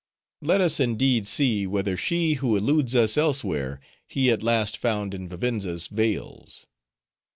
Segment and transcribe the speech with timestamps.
[0.41, 5.27] Let us indeed see, whether she who eludes us elsewhere, he at last found in
[5.29, 6.65] Vivenza's vales."